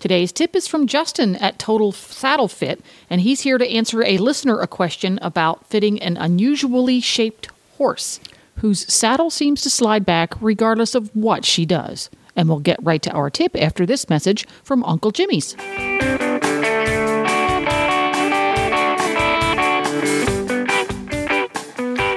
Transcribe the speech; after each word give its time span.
Today's 0.00 0.30
tip 0.30 0.54
is 0.54 0.68
from 0.68 0.86
Justin 0.86 1.34
at 1.36 1.58
Total 1.58 1.90
Saddle 1.90 2.46
Fit, 2.46 2.80
and 3.10 3.20
he's 3.20 3.40
here 3.40 3.58
to 3.58 3.68
answer 3.68 4.04
a 4.04 4.18
listener 4.18 4.60
a 4.60 4.68
question 4.68 5.18
about 5.22 5.66
fitting 5.66 6.00
an 6.00 6.16
unusually 6.16 7.00
shaped 7.00 7.48
horse 7.78 8.20
whose 8.58 8.92
saddle 8.92 9.28
seems 9.28 9.60
to 9.62 9.70
slide 9.70 10.06
back 10.06 10.40
regardless 10.40 10.94
of 10.94 11.10
what 11.16 11.44
she 11.44 11.66
does. 11.66 12.10
And 12.36 12.48
we'll 12.48 12.60
get 12.60 12.80
right 12.80 13.02
to 13.02 13.10
our 13.10 13.28
tip 13.28 13.56
after 13.60 13.84
this 13.84 14.08
message 14.08 14.46
from 14.62 14.84
Uncle 14.84 15.10
Jimmy's. 15.10 15.56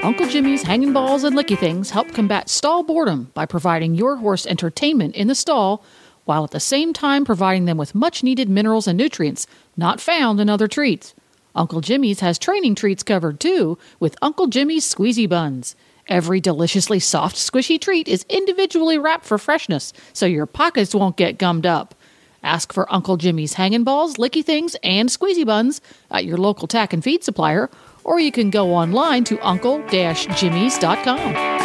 Uncle 0.03 0.27
Jimmy's 0.27 0.61
hanging 0.61 0.93
balls 0.93 1.23
and 1.23 1.35
licky 1.35 1.57
things 1.57 1.89
help 1.89 2.11
combat 2.13 2.47
stall 2.47 2.83
boredom 2.83 3.31
by 3.33 3.47
providing 3.47 3.95
your 3.95 4.17
horse 4.17 4.45
entertainment 4.45 5.15
in 5.15 5.27
the 5.27 5.35
stall 5.35 5.83
while 6.25 6.43
at 6.43 6.51
the 6.51 6.59
same 6.59 6.93
time 6.93 7.25
providing 7.25 7.65
them 7.65 7.77
with 7.77 7.95
much 7.95 8.23
needed 8.23 8.49
minerals 8.49 8.87
and 8.87 8.97
nutrients 8.97 9.47
not 9.75 9.99
found 9.99 10.39
in 10.39 10.49
other 10.49 10.67
treats. 10.67 11.13
Uncle 11.55 11.81
Jimmy's 11.81 12.21
has 12.21 12.39
training 12.39 12.75
treats 12.75 13.03
covered 13.03 13.39
too 13.39 13.77
with 13.99 14.15
Uncle 14.21 14.47
Jimmy's 14.47 14.85
squeezy 14.85 15.27
buns. 15.27 15.75
Every 16.07 16.39
deliciously 16.39 16.99
soft, 16.99 17.35
squishy 17.35 17.79
treat 17.79 18.07
is 18.07 18.25
individually 18.29 18.97
wrapped 18.97 19.25
for 19.25 19.37
freshness 19.37 19.93
so 20.13 20.25
your 20.25 20.45
pockets 20.45 20.95
won't 20.95 21.17
get 21.17 21.37
gummed 21.37 21.65
up. 21.65 21.95
Ask 22.43 22.73
for 22.73 22.91
Uncle 22.91 23.17
Jimmy's 23.17 23.53
hanging 23.53 23.83
balls, 23.83 24.15
licky 24.15 24.43
things, 24.43 24.75
and 24.83 25.09
squeezy 25.09 25.45
buns 25.45 25.79
at 26.09 26.25
your 26.25 26.37
local 26.37 26.67
tack 26.67 26.91
and 26.91 27.03
feed 27.03 27.23
supplier, 27.23 27.69
or 28.03 28.19
you 28.19 28.31
can 28.31 28.49
go 28.49 28.73
online 28.73 29.23
to 29.25 29.39
uncle-jimmys.com. 29.45 31.60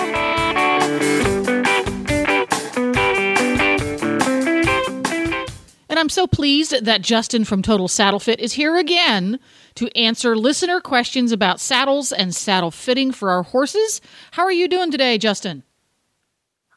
And 5.97 6.03
I'm 6.03 6.09
so 6.11 6.27
pleased 6.27 6.85
that 6.85 7.01
Justin 7.01 7.47
from 7.47 7.63
Total 7.63 7.89
Saddle 7.89 8.21
Fit 8.21 8.39
is 8.39 8.53
here 8.53 8.77
again 8.77 9.41
to 9.77 9.89
answer 9.97 10.37
listener 10.37 10.79
questions 10.79 11.33
about 11.33 11.59
saddles 11.59 12.13
and 12.13 12.35
saddle 12.35 12.71
fitting 12.71 13.13
for 13.13 13.31
our 13.31 13.43
horses. 13.43 14.03
How 14.33 14.43
are 14.43 14.53
you 14.53 14.69
doing 14.69 14.91
today, 14.91 15.17
Justin? 15.17 15.63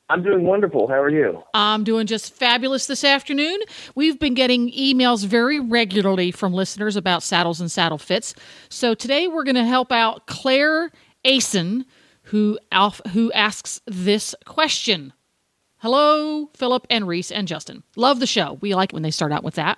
I'm 0.08 0.24
doing 0.24 0.46
wonderful. 0.46 0.88
How 0.88 1.02
are 1.02 1.10
you? 1.10 1.44
I'm 1.54 1.84
doing 1.84 2.08
just 2.08 2.34
fabulous 2.34 2.88
this 2.88 3.04
afternoon. 3.04 3.60
We've 3.94 4.18
been 4.18 4.36
getting 4.36 4.72
emails 4.72 5.26
very 5.26 5.60
regularly 5.60 6.32
from 6.32 6.54
listeners 6.54 6.96
about 6.96 7.22
saddles 7.22 7.60
and 7.60 7.70
saddle 7.70 7.98
fits. 7.98 8.34
So 8.70 8.94
today 8.94 9.28
we're 9.28 9.44
going 9.44 9.56
to 9.56 9.66
help 9.66 9.92
out 9.92 10.28
Claire 10.28 10.94
Asen, 11.26 11.84
who, 12.22 12.58
who 13.12 13.34
asks 13.34 13.82
this 13.86 14.34
question. 14.46 15.12
Hello, 15.82 16.50
Philip 16.58 16.86
and 16.90 17.08
Reese 17.08 17.32
and 17.32 17.48
Justin. 17.48 17.84
Love 17.96 18.20
the 18.20 18.28
show. 18.28 18.58
We 18.60 18.76
like 18.76 18.92
when 18.92 19.02
they 19.02 19.12
start 19.12 19.32
out 19.32 19.46
with 19.46 19.56
that. 19.56 19.78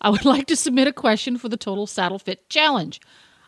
I 0.00 0.10
would 0.10 0.24
like 0.26 0.48
to 0.48 0.56
submit 0.56 0.88
a 0.88 0.92
question 0.92 1.38
for 1.38 1.48
the 1.48 1.56
Total 1.56 1.86
Saddle 1.86 2.18
Fit 2.18 2.48
Challenge. 2.48 3.00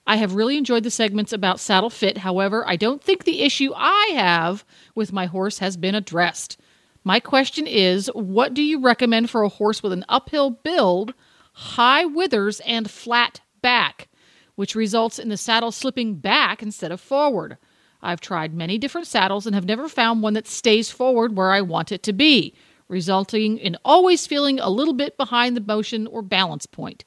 I 0.07 0.15
have 0.15 0.37
really 0.37 0.57
enjoyed 0.57 0.85
the 0.85 0.91
segments 0.93 1.33
about 1.33 1.59
saddle 1.59 1.91
fit. 1.91 2.19
However, 2.19 2.63
I 2.65 2.77
don't 2.77 3.03
think 3.03 3.25
the 3.25 3.43
issue 3.43 3.73
I 3.75 4.13
have 4.15 4.65
with 4.95 5.13
my 5.13 5.27
horse 5.27 5.59
has 5.59 5.77
been 5.77 5.97
addressed. 5.97 6.61
My 7.03 7.19
question 7.19 7.67
is 7.67 8.07
what 8.15 8.55
do 8.55 8.63
you 8.63 8.81
recommend 8.81 9.29
for 9.29 9.43
a 9.43 9.49
horse 9.49 9.83
with 9.83 9.93
an 9.93 10.05
uphill 10.09 10.51
build, 10.51 11.13
high 11.55 12.05
withers, 12.05 12.61
and 12.61 12.89
flat 12.89 13.41
back, 13.63 14.07
which 14.55 14.77
results 14.77 15.19
in 15.19 15.29
the 15.29 15.37
saddle 15.37 15.73
slipping 15.73 16.15
back 16.15 16.63
instead 16.63 16.93
of 16.93 17.01
forward? 17.01 17.59
I've 18.05 18.21
tried 18.21 18.55
many 18.55 18.79
different 18.79 19.07
saddles 19.07 19.47
and 19.47 19.55
have 19.55 19.65
never 19.65 19.89
found 19.89 20.23
one 20.23 20.35
that 20.35 20.47
stays 20.47 20.91
forward 20.91 21.37
where 21.37 21.51
I 21.51 21.63
want 21.63 21.91
it 21.91 22.03
to 22.05 22.13
be, 22.13 22.55
resulting 22.89 23.59
in 23.59 23.77
always 23.85 24.27
feeling 24.27 24.61
a 24.61 24.69
little 24.69 24.93
bit 24.93 25.17
behind 25.17 25.57
the 25.57 25.63
motion 25.63 26.07
or 26.09 26.23
balance 26.23 26.67
point. 26.67 27.05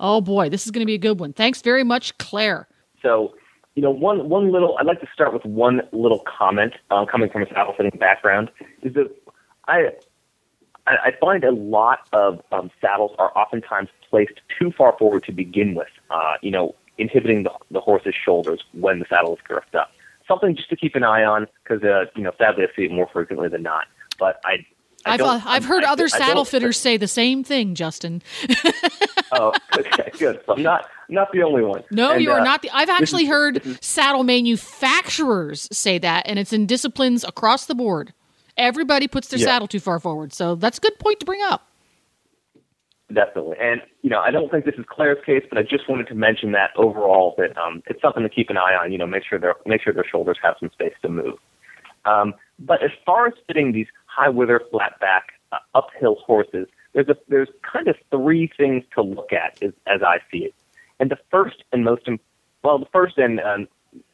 Oh 0.00 0.20
boy, 0.20 0.48
this 0.48 0.66
is 0.66 0.72
going 0.72 0.80
to 0.80 0.86
be 0.86 0.94
a 0.94 0.98
good 0.98 1.20
one. 1.20 1.32
Thanks 1.32 1.62
very 1.62 1.84
much, 1.84 2.18
Claire. 2.18 2.66
So, 3.00 3.34
you 3.76 3.82
know, 3.82 3.90
one 3.90 4.28
one 4.28 4.50
little 4.50 4.76
I'd 4.78 4.86
like 4.86 5.00
to 5.00 5.08
start 5.14 5.32
with 5.32 5.44
one 5.44 5.82
little 5.92 6.24
comment 6.26 6.74
uh, 6.90 7.06
coming 7.06 7.30
from 7.30 7.42
a 7.42 7.46
saddle 7.46 7.74
fitting 7.76 7.98
background 7.98 8.50
is 8.82 8.94
that 8.94 9.14
I 9.68 9.92
I 10.88 11.12
find 11.20 11.44
a 11.44 11.52
lot 11.52 12.00
of 12.12 12.42
um, 12.50 12.68
saddles 12.80 13.12
are 13.20 13.30
oftentimes 13.38 13.88
placed 14.10 14.40
too 14.58 14.72
far 14.72 14.96
forward 14.98 15.22
to 15.24 15.32
begin 15.32 15.76
with. 15.76 15.88
Uh, 16.10 16.34
you 16.42 16.50
know, 16.50 16.74
inhibiting 16.98 17.44
the, 17.44 17.52
the 17.70 17.80
horse's 17.80 18.14
shoulders 18.16 18.64
when 18.72 18.98
the 18.98 19.06
saddle 19.08 19.34
is 19.36 19.40
girthed 19.48 19.78
up 19.78 19.92
something 20.32 20.56
just 20.56 20.70
to 20.70 20.76
keep 20.76 20.94
an 20.94 21.04
eye 21.04 21.24
on 21.24 21.46
because 21.62 21.82
uh, 21.82 22.04
you 22.16 22.22
know 22.22 22.32
sadly 22.38 22.64
I 22.64 22.76
see 22.76 22.84
it 22.84 22.92
more 22.92 23.08
frequently 23.12 23.48
than 23.48 23.62
not. 23.62 23.86
But 24.18 24.40
I. 24.44 24.66
I 25.04 25.12
have 25.16 25.20
uh, 25.20 25.40
I've 25.44 25.64
heard 25.64 25.82
I, 25.82 25.90
other 25.90 26.04
I, 26.04 26.06
saddle 26.06 26.44
fitters 26.44 26.78
say 26.78 26.96
the 26.96 27.08
same 27.08 27.42
thing, 27.42 27.74
Justin. 27.74 28.22
oh, 29.32 29.52
okay, 29.76 30.12
good. 30.16 30.40
So 30.46 30.52
I'm 30.52 30.62
not 30.72 30.86
not 31.08 31.32
the 31.32 31.42
only 31.42 31.62
one. 31.62 31.82
No, 31.90 32.12
and, 32.12 32.22
you 32.22 32.30
are 32.30 32.38
uh, 32.38 32.44
not. 32.44 32.62
The, 32.62 32.70
I've 32.72 32.88
actually 32.88 33.24
is, 33.24 33.28
heard 33.28 33.66
is, 33.66 33.78
saddle 33.80 34.22
manufacturers 34.22 35.68
say 35.72 35.98
that, 35.98 36.28
and 36.28 36.38
it's 36.38 36.52
in 36.52 36.66
disciplines 36.66 37.24
across 37.24 37.66
the 37.66 37.74
board. 37.74 38.14
Everybody 38.56 39.08
puts 39.08 39.26
their 39.26 39.40
yeah. 39.40 39.46
saddle 39.46 39.66
too 39.66 39.80
far 39.80 39.98
forward, 39.98 40.32
so 40.32 40.54
that's 40.54 40.78
a 40.78 40.80
good 40.80 40.96
point 41.00 41.18
to 41.18 41.26
bring 41.26 41.42
up. 41.42 41.66
Definitely. 43.12 43.56
And, 43.60 43.82
you 44.02 44.10
know, 44.10 44.20
I 44.20 44.30
don't 44.30 44.50
think 44.50 44.64
this 44.64 44.76
is 44.76 44.84
Claire's 44.88 45.22
case, 45.24 45.44
but 45.48 45.58
I 45.58 45.62
just 45.62 45.88
wanted 45.88 46.06
to 46.08 46.14
mention 46.14 46.52
that 46.52 46.70
overall 46.76 47.34
that 47.36 47.56
um, 47.58 47.82
it's 47.86 48.00
something 48.00 48.22
to 48.22 48.28
keep 48.28 48.48
an 48.48 48.56
eye 48.56 48.74
on, 48.80 48.92
you 48.92 48.98
know, 48.98 49.06
make 49.06 49.24
sure 49.28 49.38
their 49.38 49.56
make 49.66 49.82
sure 49.82 49.92
their 49.92 50.06
shoulders 50.08 50.38
have 50.42 50.54
some 50.60 50.70
space 50.70 50.94
to 51.02 51.08
move. 51.08 51.34
Um, 52.04 52.34
but 52.58 52.82
as 52.82 52.90
far 53.04 53.26
as 53.26 53.34
fitting 53.46 53.72
these 53.72 53.88
high 54.06 54.28
wither, 54.28 54.60
flat 54.70 54.98
back, 55.00 55.32
uh, 55.50 55.58
uphill 55.74 56.16
horses, 56.24 56.68
there's 56.92 57.08
a, 57.08 57.16
there's 57.28 57.48
kind 57.70 57.88
of 57.88 57.96
three 58.10 58.50
things 58.56 58.84
to 58.94 59.02
look 59.02 59.32
at 59.32 59.62
as, 59.62 59.72
as 59.86 60.02
I 60.02 60.18
see 60.30 60.44
it. 60.44 60.54
And 61.00 61.10
the 61.10 61.18
first 61.30 61.64
and 61.72 61.84
most, 61.84 62.08
well, 62.62 62.78
the 62.78 62.86
first 62.92 63.18
and 63.18 63.40
um, 63.40 63.68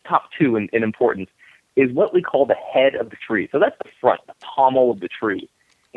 top 0.07 0.31
two 0.39 0.57
in, 0.57 0.69
in 0.73 0.83
importance 0.83 1.31
is 1.77 1.93
what 1.93 2.13
we 2.13 2.23
call 2.23 2.47
the 2.47 2.55
head 2.55 2.95
of 2.95 3.11
the 3.11 3.17
tree. 3.17 3.49
So 3.53 3.59
that's 3.59 3.77
the 3.79 3.91
front, 4.01 4.21
the 4.27 4.35
pommel 4.41 4.91
of 4.91 5.01
the 5.01 5.09
tree. 5.09 5.49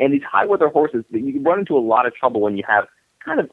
And 0.02 0.12
these 0.12 0.24
high 0.24 0.46
wither 0.46 0.66
horses, 0.66 1.04
you 1.10 1.40
run 1.42 1.60
into 1.60 1.76
a 1.76 1.78
lot 1.78 2.06
of 2.06 2.14
trouble 2.16 2.40
when 2.40 2.56
you 2.56 2.64
have 2.66 2.88
kind 3.24 3.38
of 3.38 3.48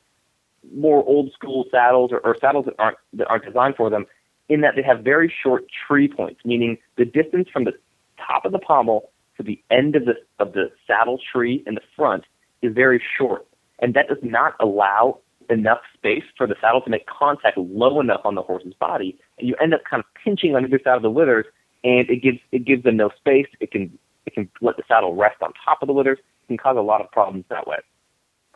more 0.75 1.03
old 1.07 1.31
school 1.31 1.65
saddles 1.69 2.11
or, 2.11 2.17
or 2.21 2.35
saddles 2.41 2.65
that 2.65 2.73
aren't 2.79 2.97
that 3.13 3.27
aren't 3.27 3.45
designed 3.45 3.75
for 3.75 3.91
them, 3.91 4.07
in 4.49 4.61
that 4.61 4.73
they 4.75 4.81
have 4.81 5.01
very 5.03 5.31
short 5.43 5.65
tree 5.87 6.07
points, 6.07 6.41
meaning 6.43 6.79
the 6.97 7.05
distance 7.05 7.49
from 7.53 7.65
the 7.65 7.73
top 8.17 8.45
of 8.45 8.51
the 8.51 8.57
pommel 8.57 9.11
to 9.37 9.43
the 9.43 9.61
end 9.69 9.95
of 9.95 10.05
the 10.05 10.15
of 10.39 10.53
the 10.53 10.71
saddle 10.87 11.19
tree 11.31 11.63
in 11.67 11.75
the 11.75 11.81
front 11.95 12.23
is 12.63 12.73
very 12.73 12.99
short, 13.15 13.45
and 13.77 13.93
that 13.93 14.07
does 14.07 14.17
not 14.23 14.55
allow 14.59 15.19
enough 15.51 15.81
space 15.93 16.23
for 16.35 16.47
the 16.47 16.55
saddle 16.59 16.81
to 16.81 16.89
make 16.89 17.05
contact 17.05 17.59
low 17.59 17.99
enough 17.99 18.21
on 18.25 18.33
the 18.33 18.41
horse's 18.41 18.73
body, 18.73 19.19
and 19.37 19.47
you 19.47 19.55
end 19.61 19.75
up 19.75 19.81
kind 19.87 20.01
of 20.01 20.23
pinching 20.23 20.55
on 20.55 20.65
either 20.65 20.79
side 20.83 20.95
of 20.95 21.03
the 21.03 21.11
withers, 21.11 21.45
and 21.83 22.09
it 22.09 22.23
gives 22.23 22.39
it 22.51 22.65
gives 22.65 22.81
them 22.81 22.97
no 22.97 23.11
space. 23.19 23.47
It 23.59 23.69
can 23.69 23.95
it 24.25 24.33
can 24.33 24.49
let 24.61 24.77
the 24.77 24.83
saddle 24.87 25.15
rest 25.15 25.43
on 25.43 25.53
top 25.63 25.83
of 25.83 25.87
the 25.87 25.93
withers. 25.93 26.17
Can 26.49 26.57
cause 26.57 26.75
a 26.77 26.81
lot 26.81 26.99
of 26.99 27.11
problems 27.11 27.45
that 27.49 27.67
way. 27.67 27.77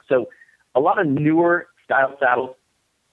So 0.10 0.28
a 0.74 0.80
lot 0.80 1.00
of 1.00 1.06
newer 1.06 1.68
style 1.86 2.18
saddles 2.20 2.56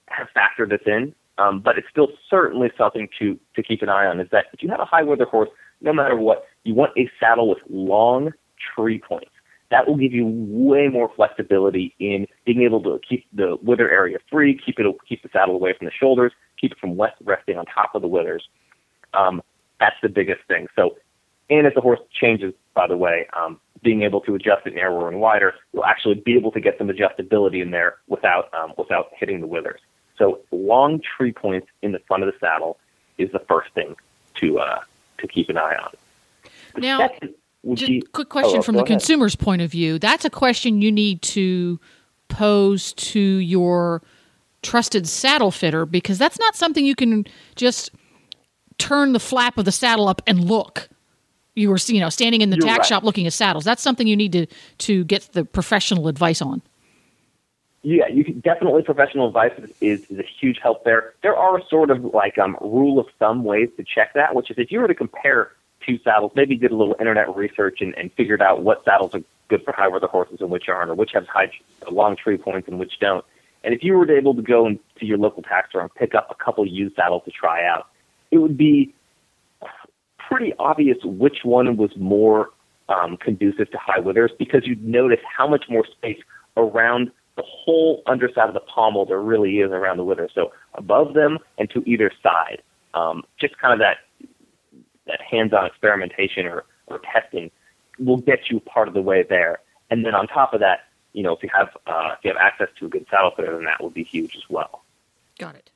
have 0.08 0.28
factored 0.34 0.70
this 0.70 0.80
in, 0.86 1.14
um, 1.36 1.60
but 1.60 1.76
it's 1.76 1.86
still 1.90 2.08
certainly 2.30 2.70
something 2.78 3.08
to 3.18 3.38
to 3.56 3.62
keep 3.62 3.82
an 3.82 3.90
eye 3.90 4.06
on. 4.06 4.20
Is 4.20 4.28
that 4.32 4.46
if 4.54 4.62
you 4.62 4.70
have 4.70 4.80
a 4.80 4.86
high 4.86 5.02
wither 5.02 5.26
horse, 5.26 5.50
no 5.82 5.92
matter 5.92 6.16
what, 6.16 6.46
you 6.64 6.74
want 6.74 6.92
a 6.96 7.10
saddle 7.20 7.50
with 7.50 7.58
long 7.68 8.32
tree 8.74 8.98
points. 9.06 9.30
That 9.70 9.86
will 9.86 9.98
give 9.98 10.12
you 10.12 10.26
way 10.26 10.88
more 10.88 11.10
flexibility 11.14 11.94
in 12.00 12.26
being 12.46 12.62
able 12.62 12.82
to 12.82 12.98
keep 13.06 13.26
the 13.34 13.56
wither 13.62 13.88
area 13.90 14.16
free, 14.30 14.58
keep 14.64 14.78
it 14.78 14.86
keep 15.06 15.22
the 15.22 15.28
saddle 15.30 15.54
away 15.54 15.74
from 15.78 15.84
the 15.84 15.92
shoulders, 15.92 16.32
keep 16.58 16.72
it 16.72 16.78
from 16.78 16.98
resting 17.24 17.58
on 17.58 17.66
top 17.66 17.94
of 17.94 18.00
the 18.00 18.08
withers. 18.08 18.48
Um, 19.12 19.42
that's 19.78 19.96
the 20.02 20.08
biggest 20.08 20.40
thing. 20.48 20.66
So, 20.74 20.96
and 21.50 21.66
as 21.66 21.74
the 21.74 21.80
horse 21.80 22.00
changes, 22.18 22.54
by 22.74 22.86
the 22.86 22.96
way, 22.96 23.26
um, 23.32 23.60
being 23.82 24.02
able 24.02 24.20
to 24.22 24.34
adjust 24.34 24.66
it 24.66 24.74
narrower 24.74 25.08
and 25.08 25.20
wider, 25.20 25.54
you'll 25.72 25.84
actually 25.84 26.14
be 26.14 26.34
able 26.34 26.52
to 26.52 26.60
get 26.60 26.76
some 26.78 26.88
adjustability 26.88 27.62
in 27.62 27.70
there 27.70 27.96
without 28.08 28.52
um, 28.54 28.72
without 28.76 29.08
hitting 29.16 29.40
the 29.40 29.46
withers. 29.46 29.80
So 30.18 30.40
long 30.50 31.00
tree 31.00 31.32
points 31.32 31.68
in 31.82 31.92
the 31.92 31.98
front 32.00 32.22
of 32.22 32.32
the 32.32 32.38
saddle 32.38 32.78
is 33.18 33.32
the 33.32 33.38
first 33.40 33.72
thing 33.74 33.96
to 34.36 34.58
uh, 34.58 34.80
to 35.18 35.26
keep 35.26 35.48
an 35.48 35.56
eye 35.56 35.76
on. 35.82 35.92
The 36.74 36.80
now, 36.80 37.08
just 37.74 37.88
be, 37.88 38.02
quick 38.12 38.28
question 38.28 38.58
oh, 38.58 38.62
from 38.62 38.74
the 38.74 38.82
ahead. 38.82 38.98
consumer's 38.98 39.36
point 39.36 39.62
of 39.62 39.70
view. 39.70 39.98
That's 39.98 40.24
a 40.24 40.30
question 40.30 40.82
you 40.82 40.92
need 40.92 41.22
to 41.22 41.80
pose 42.28 42.92
to 42.94 43.20
your 43.20 44.02
trusted 44.62 45.08
saddle 45.08 45.50
fitter 45.50 45.86
because 45.86 46.18
that's 46.18 46.38
not 46.38 46.54
something 46.54 46.84
you 46.84 46.94
can 46.94 47.26
just 47.56 47.90
turn 48.78 49.12
the 49.12 49.20
flap 49.20 49.58
of 49.58 49.64
the 49.64 49.72
saddle 49.72 50.08
up 50.08 50.22
and 50.26 50.44
look. 50.44 50.88
You 51.54 51.70
were, 51.70 51.78
you 51.86 52.00
know, 52.00 52.08
standing 52.08 52.42
in 52.42 52.50
the 52.50 52.56
You're 52.56 52.66
tack 52.66 52.78
right. 52.78 52.86
shop 52.86 53.02
looking 53.02 53.26
at 53.26 53.32
saddles. 53.32 53.64
That's 53.64 53.82
something 53.82 54.06
you 54.06 54.16
need 54.16 54.32
to 54.32 54.46
to 54.78 55.04
get 55.04 55.28
the 55.32 55.44
professional 55.44 56.08
advice 56.08 56.40
on. 56.40 56.62
Yeah, 57.82 58.08
you 58.08 58.24
can 58.24 58.40
definitely 58.40 58.82
professional 58.82 59.26
advice 59.26 59.52
is, 59.80 60.04
is, 60.10 60.18
a 60.18 60.22
huge 60.22 60.58
help 60.62 60.84
there. 60.84 61.14
There 61.22 61.34
are 61.34 61.62
sort 61.68 61.90
of 61.90 62.04
like 62.04 62.36
um, 62.36 62.58
rule 62.60 62.98
of 62.98 63.06
thumb 63.18 63.42
ways 63.42 63.70
to 63.78 63.84
check 63.84 64.12
that, 64.14 64.34
which 64.34 64.50
is 64.50 64.58
if 64.58 64.70
you 64.70 64.80
were 64.80 64.88
to 64.88 64.94
compare 64.94 65.52
two 65.84 65.98
saddles, 66.04 66.32
maybe 66.34 66.56
did 66.56 66.72
a 66.72 66.76
little 66.76 66.94
internet 67.00 67.34
research 67.34 67.80
and, 67.80 67.94
and 67.96 68.12
figured 68.12 68.42
out 68.42 68.62
what 68.62 68.84
saddles 68.84 69.14
are 69.14 69.22
good 69.48 69.64
for 69.64 69.72
high 69.72 69.88
wither 69.88 70.06
horses 70.06 70.40
and 70.40 70.50
which 70.50 70.68
aren't, 70.68 70.90
or 70.90 70.94
which 70.94 71.12
have 71.12 71.26
high 71.26 71.50
long 71.90 72.16
tree 72.16 72.36
points 72.36 72.68
and 72.68 72.78
which 72.78 72.98
don't. 73.00 73.24
And 73.64 73.74
if 73.74 73.82
you 73.82 73.94
were 73.94 74.10
able 74.10 74.34
to 74.34 74.42
go 74.42 74.66
into 74.66 74.80
your 75.00 75.18
local 75.18 75.42
tack 75.42 75.70
store 75.70 75.80
and 75.80 75.94
pick 75.94 76.14
up 76.14 76.28
a 76.30 76.34
couple 76.34 76.66
used 76.66 76.96
saddles 76.96 77.22
to 77.24 77.30
try 77.30 77.64
out, 77.66 77.88
it 78.30 78.38
would 78.38 78.56
be 78.56 78.94
pretty 80.30 80.52
obvious 80.58 80.98
which 81.04 81.38
one 81.44 81.76
was 81.76 81.90
more 81.96 82.50
um, 82.88 83.16
conducive 83.16 83.70
to 83.70 83.78
high 83.78 84.00
withers 84.00 84.30
because 84.38 84.66
you'd 84.66 84.84
notice 84.84 85.20
how 85.36 85.48
much 85.48 85.64
more 85.68 85.84
space 85.84 86.20
around 86.56 87.10
the 87.36 87.42
whole 87.46 88.02
underside 88.06 88.48
of 88.48 88.54
the 88.54 88.60
pommel 88.60 89.06
there 89.06 89.20
really 89.20 89.60
is 89.60 89.70
around 89.70 89.96
the 89.96 90.04
wither. 90.04 90.28
So 90.34 90.52
above 90.74 91.14
them 91.14 91.38
and 91.58 91.70
to 91.70 91.82
either 91.86 92.10
side. 92.22 92.62
Um, 92.92 93.22
just 93.40 93.56
kind 93.58 93.72
of 93.72 93.78
that 93.80 93.98
that 95.06 95.20
hands-on 95.20 95.66
experimentation 95.66 96.46
or, 96.46 96.64
or 96.88 97.00
testing 97.12 97.50
will 97.98 98.18
get 98.18 98.50
you 98.50 98.60
part 98.60 98.88
of 98.88 98.94
the 98.94 99.02
way 99.02 99.24
there. 99.28 99.60
And 99.90 100.04
then 100.04 100.14
on 100.14 100.26
top 100.26 100.54
of 100.54 100.60
that, 100.60 100.80
you 101.12 101.22
know, 101.22 101.32
if 101.32 101.42
you 101.42 101.48
have 101.52 101.68
uh, 101.86 102.14
if 102.18 102.24
you 102.24 102.32
have 102.32 102.36
access 102.40 102.68
to 102.78 102.86
a 102.86 102.88
good 102.88 103.06
saddle 103.10 103.32
fitter, 103.36 103.54
then 103.54 103.64
that 103.64 103.82
would 103.82 103.94
be 103.94 104.04
huge 104.04 104.36
as 104.36 104.42
well. 104.48 104.82
Got 105.38 105.56
it. 105.56 105.70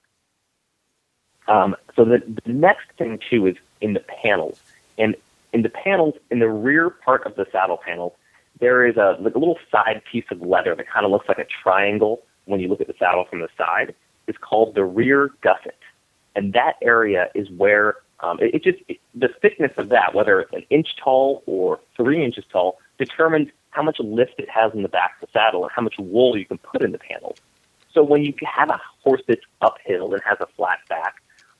Um, 1.47 1.77
so 1.95 2.05
the, 2.05 2.23
the 2.45 2.53
next 2.53 2.87
thing 2.99 3.19
too 3.31 3.47
is 3.47 3.57
in 3.85 3.93
the 3.93 4.05
panels, 4.23 4.59
and 4.99 5.15
in 5.53 5.61
the 5.63 5.69
panels 5.69 6.15
in 6.31 6.39
the 6.39 6.49
rear 6.49 6.91
part 6.91 7.25
of 7.27 7.37
the 7.37 7.47
saddle 7.53 7.79
panel, 7.89 8.17
there 8.61 8.87
is 8.87 8.97
a 8.97 9.17
like 9.21 9.35
a 9.35 9.39
little 9.39 9.59
side 9.71 10.03
piece 10.11 10.25
of 10.31 10.41
leather 10.41 10.75
that 10.75 10.89
kind 10.89 11.05
of 11.05 11.13
looks 11.13 11.29
like 11.29 11.39
a 11.39 11.47
triangle 11.63 12.23
when 12.47 12.61
you 12.61 12.69
look 12.69 12.81
at 12.81 12.87
the 12.87 12.99
saddle 12.99 13.25
from 13.31 13.41
the 13.41 13.49
side. 13.57 13.95
It's 14.27 14.39
called 14.39 14.75
the 14.75 14.85
rear 14.85 15.31
gusset, 15.43 15.79
and 16.35 16.55
that 16.55 16.75
area 16.83 17.29
is 17.35 17.51
where 17.51 17.97
um, 18.21 18.39
it, 18.41 18.55
it 18.55 18.65
just 18.65 18.79
it, 18.89 18.99
the 19.15 19.29
thickness 19.43 19.73
of 19.77 19.91
that, 19.91 20.15
whether 20.15 20.41
it's 20.41 20.53
an 20.55 20.65
inch 20.71 20.97
tall 20.97 21.43
or 21.47 21.79
three 21.97 22.25
inches 22.25 22.45
tall, 22.51 22.79
determines 22.99 23.49
how 23.71 23.83
much 23.83 23.99
lift 24.01 24.35
it 24.39 24.49
has 24.49 24.73
in 24.73 24.83
the 24.83 24.89
back 24.89 25.17
of 25.21 25.29
the 25.29 25.33
saddle 25.39 25.63
and 25.65 25.73
how 25.77 25.83
much 25.83 25.97
wool 25.99 26.39
you 26.39 26.47
can 26.47 26.59
put 26.59 26.83
in 26.83 26.93
the 26.93 26.99
panels. 26.99 27.37
So 27.93 28.03
when 28.03 28.25
you 28.25 28.33
have 28.43 28.71
a 28.71 28.81
horse 29.03 29.23
that's 29.29 29.47
uphill 29.61 30.15
and 30.15 30.23
has 30.25 30.39
a 30.41 30.47
flat 30.57 30.79
back, 30.89 31.17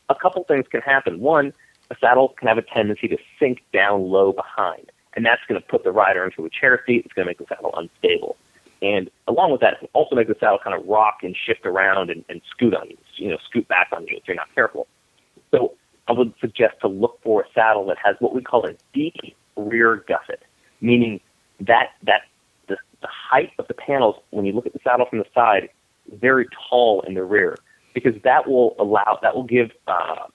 a 0.09 0.15
couple 0.15 0.45
things 0.45 0.67
can 0.69 0.81
happen. 0.81 1.21
One, 1.21 1.53
a 1.95 1.99
saddle 1.99 2.35
can 2.39 2.49
have 2.49 2.59
a 2.59 2.63
tendency 2.63 3.09
to 3.09 3.17
sink 3.39 3.63
down 3.73 4.09
low 4.09 4.33
behind, 4.33 4.91
and 5.15 5.25
that's 5.25 5.43
going 5.49 5.61
to 5.61 5.67
put 5.67 5.85
the 5.85 5.93
rider 5.93 6.25
into 6.25 6.45
a 6.45 6.51
chair 6.51 6.83
seat. 6.87 7.03
It's 7.05 7.15
going 7.15 7.27
to 7.27 7.31
make 7.31 7.39
the 7.39 7.47
saddle 7.49 7.75
unstable. 7.77 8.37
And 8.83 9.11
along 9.29 9.53
with 9.53 9.61
that, 9.63 9.75
it 9.75 9.79
can 9.79 9.89
also 9.93 10.15
make 10.15 10.29
the 10.29 10.37
saddle 10.39 10.59
kind 10.63 10.79
of 10.79 10.87
rock 10.87 11.19
and 11.23 11.35
shift 11.47 11.65
around 11.65 12.11
and, 12.11 12.25
and 12.29 12.43
scoot 12.51 12.75
on 12.75 12.91
you, 12.91 12.97
you 13.17 13.31
know, 13.31 13.39
scoot 13.49 13.67
back 13.69 13.89
on 13.93 14.07
you 14.07 14.17
if 14.17 14.25
you're 14.27 14.37
not 14.37 14.53
careful. 14.55 14.87
So 15.51 15.75
I 16.09 16.13
would 16.13 16.35
suggest 16.41 16.75
to 16.83 16.89
look 16.89 17.19
for 17.23 17.43
a 17.43 17.45
saddle 17.55 17.87
that 17.87 17.97
has 18.05 18.17
what 18.19 18.35
we 18.35 18.43
call 18.43 18.67
a 18.67 18.75
deep 18.93 19.37
rear 19.57 20.05
gusset, 20.09 20.43
meaning 20.81 21.21
that 21.61 21.91
that 22.03 22.23
the, 22.69 22.77
the 23.01 23.09
height 23.09 23.53
of 23.59 23.69
the 23.69 23.75
panels 23.75 24.17
when 24.31 24.45
you 24.45 24.53
look 24.53 24.67
at 24.67 24.73
the 24.73 24.81
saddle 24.85 25.07
from 25.09 25.21
the 25.21 25.27
side 25.35 25.69
very 26.21 26.47
tall 26.69 27.03
in 27.07 27.15
the 27.15 27.25
rear 27.25 27.57
because 27.95 28.15
that 28.25 28.49
will 28.49 28.75
allow 28.79 29.19
that 29.23 29.35
will 29.35 29.45
give 29.45 29.71
uh, 29.87 30.27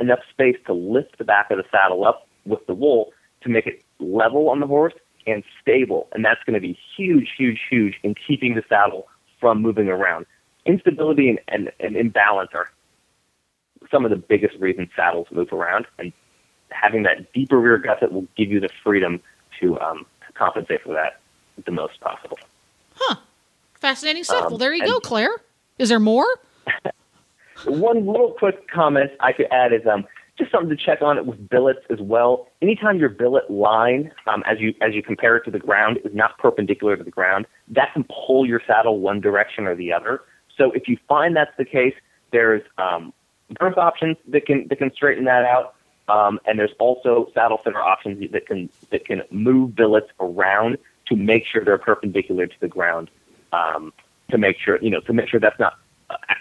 enough 0.00 0.20
space 0.30 0.56
to 0.66 0.72
lift 0.72 1.18
the 1.18 1.24
back 1.24 1.50
of 1.50 1.58
the 1.58 1.64
saddle 1.70 2.06
up 2.06 2.26
with 2.44 2.64
the 2.66 2.74
wool 2.74 3.12
to 3.42 3.48
make 3.48 3.66
it 3.66 3.82
level 3.98 4.48
on 4.50 4.60
the 4.60 4.66
horse 4.66 4.94
and 5.26 5.42
stable, 5.60 6.08
and 6.12 6.24
that's 6.24 6.42
going 6.44 6.54
to 6.54 6.60
be 6.60 6.78
huge, 6.96 7.30
huge, 7.36 7.60
huge 7.68 7.94
in 8.02 8.14
keeping 8.14 8.54
the 8.54 8.62
saddle 8.68 9.08
from 9.40 9.60
moving 9.60 9.88
around. 9.88 10.26
Instability 10.64 11.28
and, 11.28 11.40
and, 11.48 11.72
and 11.80 11.96
imbalance 11.96 12.50
are 12.54 12.70
some 13.90 14.04
of 14.04 14.10
the 14.10 14.16
biggest 14.16 14.56
reasons 14.58 14.88
saddles 14.96 15.26
move 15.30 15.52
around, 15.52 15.86
and 15.98 16.12
having 16.70 17.02
that 17.04 17.32
deeper 17.32 17.58
rear 17.58 17.78
gusset 17.78 18.12
will 18.12 18.26
give 18.36 18.50
you 18.50 18.60
the 18.60 18.68
freedom 18.82 19.20
to, 19.60 19.78
um, 19.80 20.06
to 20.26 20.32
compensate 20.32 20.82
for 20.82 20.92
that 20.92 21.20
the 21.64 21.70
most 21.70 22.00
possible. 22.00 22.38
Huh. 22.94 23.16
Fascinating 23.74 24.24
stuff. 24.24 24.44
Um, 24.44 24.50
well, 24.50 24.58
there 24.58 24.74
you 24.74 24.84
go, 24.84 25.00
Claire. 25.00 25.34
Is 25.78 25.88
there 25.88 26.00
more? 26.00 26.26
One 27.64 28.06
little 28.06 28.34
quick 28.38 28.68
comment 28.68 29.10
I 29.20 29.32
could 29.32 29.46
add 29.50 29.72
is 29.72 29.86
um, 29.86 30.06
just 30.38 30.50
something 30.50 30.68
to 30.68 30.76
check 30.76 31.02
on 31.02 31.16
it 31.16 31.26
with 31.26 31.48
billets 31.48 31.80
as 31.90 31.98
well. 32.00 32.48
Anytime 32.60 32.98
your 32.98 33.08
billet 33.08 33.50
line, 33.50 34.12
um, 34.26 34.42
as 34.46 34.60
you 34.60 34.74
as 34.80 34.94
you 34.94 35.02
compare 35.02 35.36
it 35.36 35.44
to 35.44 35.50
the 35.50 35.58
ground, 35.58 35.98
is 36.04 36.14
not 36.14 36.38
perpendicular 36.38 36.96
to 36.96 37.04
the 37.04 37.10
ground, 37.10 37.46
that 37.68 37.92
can 37.92 38.04
pull 38.04 38.46
your 38.46 38.60
saddle 38.66 39.00
one 39.00 39.20
direction 39.20 39.66
or 39.66 39.74
the 39.74 39.92
other. 39.92 40.22
So 40.56 40.72
if 40.72 40.88
you 40.88 40.98
find 41.08 41.36
that's 41.36 41.56
the 41.56 41.64
case, 41.64 41.94
there's 42.32 42.62
um, 42.78 43.12
girth 43.58 43.78
options 43.78 44.16
that 44.28 44.46
can 44.46 44.68
that 44.68 44.76
can 44.76 44.92
straighten 44.92 45.24
that 45.24 45.44
out, 45.44 45.74
um, 46.08 46.38
and 46.46 46.58
there's 46.58 46.74
also 46.78 47.30
saddle 47.34 47.58
fitter 47.58 47.80
options 47.80 48.30
that 48.32 48.46
can 48.46 48.68
that 48.90 49.06
can 49.06 49.22
move 49.30 49.74
billets 49.74 50.08
around 50.20 50.78
to 51.06 51.16
make 51.16 51.44
sure 51.46 51.64
they're 51.64 51.78
perpendicular 51.78 52.46
to 52.46 52.60
the 52.60 52.68
ground. 52.68 53.10
Um, 53.52 53.92
to 54.30 54.38
make 54.38 54.56
sure 54.58 54.78
you 54.82 54.90
know 54.90 55.00
to 55.00 55.12
make 55.12 55.28
sure 55.28 55.40
that's 55.40 55.58
not 55.58 55.78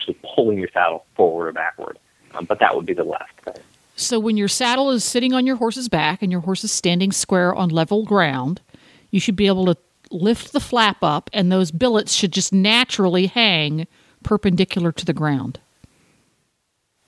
actually 0.06 0.30
pulling 0.36 0.58
your 0.58 0.70
saddle 0.74 1.06
forward 1.16 1.48
or 1.48 1.52
backward. 1.54 1.98
Um, 2.34 2.46
but 2.46 2.60
that 2.60 2.76
would 2.76 2.86
be 2.86 2.94
the 2.94 3.04
left 3.04 3.42
thing. 3.42 3.56
So 3.96 4.20
when 4.20 4.36
your 4.38 4.48
saddle 4.48 4.92
is 4.92 5.04
sitting 5.04 5.34
on 5.34 5.46
your 5.46 5.56
horse's 5.56 5.88
back 5.88 6.22
and 6.22 6.32
your 6.32 6.42
horse 6.42 6.64
is 6.64 6.72
standing 6.72 7.12
square 7.12 7.56
on 7.56 7.70
level 7.70 8.04
ground, 8.04 8.62
you 9.12 9.20
should 9.20 9.36
be 9.36 9.48
able 9.48 9.66
to 9.66 9.78
lift 10.12 10.52
the 10.52 10.60
flap 10.60 10.98
up 11.02 11.30
and 11.34 11.52
those 11.52 11.72
billets 11.72 12.14
should 12.14 12.34
just 12.34 12.52
naturally 12.52 13.28
hang 13.28 13.88
perpendicular 14.24 14.92
to 14.92 15.06
the 15.06 15.14
ground. 15.14 15.60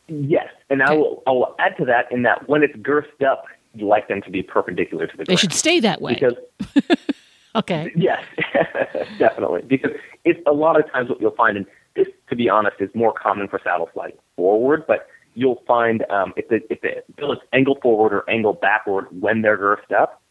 Yes, 0.08 0.48
and 0.70 0.82
I 0.82 0.94
will 0.94 1.22
I 1.28 1.32
will 1.32 1.54
add 1.60 1.76
to 1.80 1.86
that 1.86 2.10
in 2.12 2.22
that 2.22 2.48
when 2.48 2.64
it's 2.64 2.76
girthed 2.78 3.26
up, 3.30 3.44
you 3.74 3.86
like 3.86 4.08
them 4.08 4.22
to 4.22 4.32
be 4.32 4.42
perpendicular 4.42 5.06
to 5.06 5.18
the 5.18 5.26
ground. 5.26 5.28
They 5.28 5.36
should 5.36 5.52
stay 5.52 5.82
that 5.82 6.02
way. 6.02 6.14
because 6.14 6.98
okay. 7.56 7.92
Yes, 7.94 8.24
definitely. 9.20 9.64
Because 9.64 9.92
it's 10.24 10.40
a 10.48 10.54
lot 10.54 10.80
of 10.80 10.90
times 10.90 11.10
what 11.10 11.20
you'll 11.20 11.32
find, 11.32 11.58
and 11.58 11.66
this, 11.98 12.08
to 12.30 12.36
be 12.36 12.50
honest, 12.50 12.78
is 12.80 12.90
more 12.96 13.12
common 13.14 13.50
for 13.50 13.60
saddle 13.62 13.90
sliding 13.94 14.18
forward, 14.38 14.86
but 14.88 15.08
you'll 15.34 15.62
find 15.68 16.06
um, 16.10 16.34
if 16.38 16.48
the 16.48 16.62
if 16.72 16.80
the 16.82 17.04
billet's 17.18 17.42
angle 17.52 17.78
forward 17.82 18.14
or 18.14 18.30
angle 18.30 18.54
backward 18.54 19.08
when 19.20 19.42
they're 19.42 19.58
girthed 19.58 19.92
up, 19.94 20.22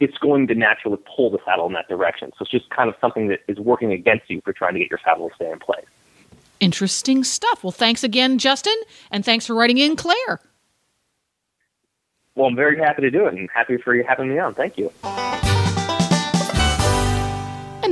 it's 0.00 0.18
going 0.18 0.46
to 0.48 0.54
naturally 0.54 0.98
pull 1.16 1.30
the 1.30 1.38
saddle 1.44 1.66
in 1.66 1.72
that 1.72 1.88
direction. 1.88 2.30
So 2.32 2.42
it's 2.42 2.50
just 2.50 2.68
kind 2.70 2.88
of 2.88 2.94
something 3.00 3.28
that 3.28 3.40
is 3.48 3.58
working 3.58 3.92
against 3.92 4.28
you 4.28 4.40
for 4.44 4.52
trying 4.52 4.74
to 4.74 4.80
get 4.80 4.90
your 4.90 5.00
saddle 5.04 5.28
to 5.28 5.34
stay 5.34 5.50
in 5.50 5.58
place. 5.58 5.86
Interesting 6.60 7.24
stuff. 7.24 7.64
Well, 7.64 7.70
thanks 7.72 8.04
again, 8.04 8.38
Justin, 8.38 8.76
and 9.10 9.24
thanks 9.24 9.46
for 9.46 9.54
writing 9.54 9.78
in, 9.78 9.96
Claire. 9.96 10.40
Well, 12.34 12.46
I'm 12.46 12.56
very 12.56 12.78
happy 12.78 13.02
to 13.02 13.10
do 13.10 13.26
it, 13.26 13.34
and 13.34 13.48
happy 13.54 13.76
for 13.76 13.94
you 13.94 14.04
having 14.08 14.28
me 14.28 14.38
on. 14.38 14.54
Thank 14.54 14.78
you. 14.78 14.90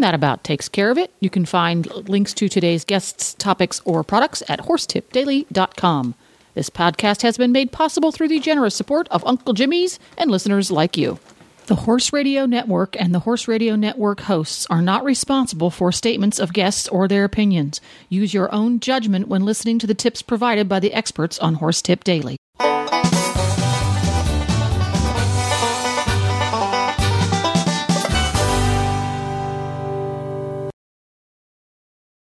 And 0.01 0.05
that 0.07 0.15
about 0.15 0.45
takes 0.45 0.67
care 0.67 0.91
of 0.91 0.97
it. 0.97 1.13
You 1.21 1.29
can 1.29 1.45
find 1.45 1.87
links 2.09 2.33
to 2.33 2.49
today's 2.49 2.87
guests, 2.87 3.35
topics, 3.35 3.83
or 3.85 4.03
products 4.03 4.43
at 4.49 4.61
horsetipdaily.com. 4.61 6.15
This 6.55 6.71
podcast 6.71 7.21
has 7.21 7.37
been 7.37 7.53
made 7.53 7.71
possible 7.71 8.11
through 8.11 8.29
the 8.29 8.41
generous 8.41 8.75
support 8.75 9.09
of 9.11 9.23
Uncle 9.27 9.53
Jimmy's 9.53 9.99
and 10.17 10.31
listeners 10.31 10.71
like 10.71 10.97
you. 10.97 11.19
The 11.67 11.75
Horse 11.75 12.15
Radio 12.15 12.47
Network 12.47 12.99
and 12.99 13.15
the 13.15 13.19
Horse 13.19 13.47
Radio 13.47 13.77
Network 13.77 14.21
hosts 14.21 14.67
are 14.71 14.81
not 14.81 15.05
responsible 15.05 15.69
for 15.69 15.93
statements 15.93 16.39
of 16.39 16.55
guests 16.55 16.89
or 16.89 17.07
their 17.07 17.25
opinions. 17.25 17.83
Use 18.09 18.33
your 18.33 18.51
own 18.55 18.81
judgment 18.81 19.29
when 19.29 19.45
listening 19.45 19.79
to 19.81 19.87
the 19.87 19.93
tips 19.93 20.23
provided 20.23 20.67
by 20.67 20.81
the 20.81 20.95
experts 20.95 21.39
on 21.41 21.57
Horse 21.57 21.83
Tip 21.83 22.05
Daily. 22.05 22.39